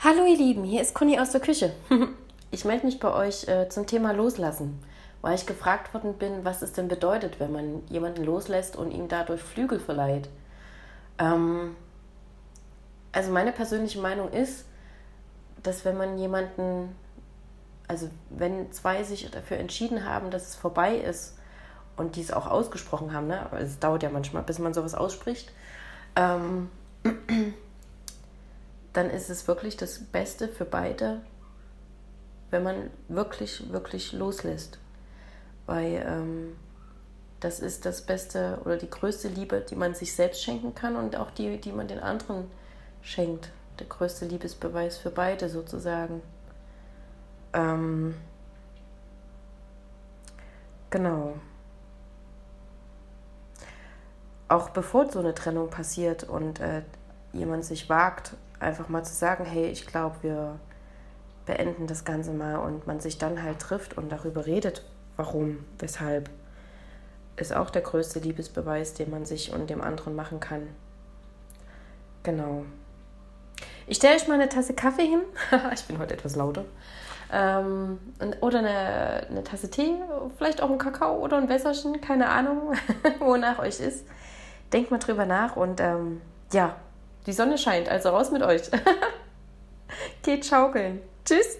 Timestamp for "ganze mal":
62.04-62.56